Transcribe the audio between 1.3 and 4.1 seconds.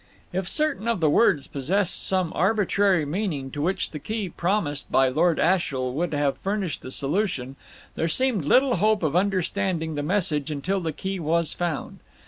possessed some arbitrary meaning to which the